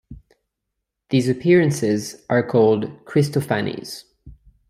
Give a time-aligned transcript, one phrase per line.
[1.11, 4.05] These appearances are called Christophanies.